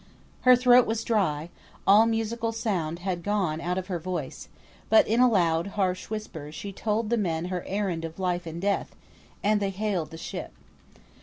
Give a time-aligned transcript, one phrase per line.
[0.41, 1.51] Her throat was dry;
[1.85, 4.47] all musical sound had gone out of her voice;
[4.89, 8.59] but in a loud harsh whisper she told the men her errand of life and
[8.59, 8.95] death,
[9.43, 10.53] and they hailed the ship.